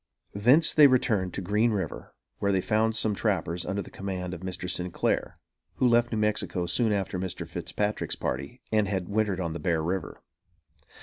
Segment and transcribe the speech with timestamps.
[0.33, 4.41] Thence they returned to Green River, where they found some Trappers under the command of
[4.41, 4.67] Mr.
[4.67, 5.37] Sinclair,
[5.75, 7.47] who left New Mexico soon after Mr.
[7.47, 10.23] Fitzpatrick's party and had wintered on the Bear River.